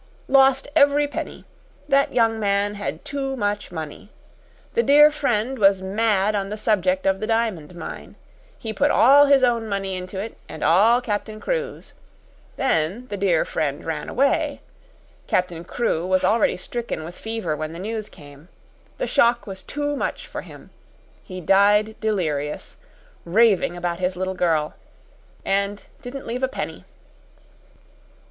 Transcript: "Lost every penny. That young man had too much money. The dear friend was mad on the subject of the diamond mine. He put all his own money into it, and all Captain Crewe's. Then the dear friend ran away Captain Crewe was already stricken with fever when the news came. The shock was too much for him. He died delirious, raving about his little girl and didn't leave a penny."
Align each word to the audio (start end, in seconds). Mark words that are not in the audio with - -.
"Lost 0.27 0.67
every 0.75 1.07
penny. 1.07 1.45
That 1.87 2.11
young 2.11 2.39
man 2.39 2.73
had 2.73 3.05
too 3.05 3.35
much 3.37 3.71
money. 3.71 4.09
The 4.73 4.81
dear 4.81 5.11
friend 5.11 5.59
was 5.59 5.83
mad 5.83 6.33
on 6.33 6.49
the 6.49 6.57
subject 6.57 7.05
of 7.05 7.19
the 7.19 7.27
diamond 7.27 7.75
mine. 7.75 8.15
He 8.57 8.73
put 8.73 8.89
all 8.89 9.27
his 9.27 9.43
own 9.43 9.69
money 9.69 9.95
into 9.95 10.19
it, 10.19 10.37
and 10.49 10.63
all 10.63 11.01
Captain 11.01 11.39
Crewe's. 11.39 11.93
Then 12.55 13.05
the 13.09 13.15
dear 13.15 13.45
friend 13.45 13.85
ran 13.85 14.09
away 14.09 14.61
Captain 15.27 15.63
Crewe 15.63 16.07
was 16.07 16.23
already 16.23 16.57
stricken 16.57 17.03
with 17.03 17.13
fever 17.13 17.55
when 17.55 17.71
the 17.71 17.77
news 17.77 18.09
came. 18.09 18.47
The 18.97 19.05
shock 19.05 19.45
was 19.45 19.61
too 19.61 19.95
much 19.95 20.25
for 20.25 20.41
him. 20.41 20.71
He 21.23 21.41
died 21.41 21.95
delirious, 21.99 22.75
raving 23.23 23.77
about 23.77 23.99
his 23.99 24.15
little 24.17 24.33
girl 24.33 24.73
and 25.45 25.83
didn't 26.01 26.25
leave 26.25 26.41
a 26.41 26.47
penny." 26.47 26.85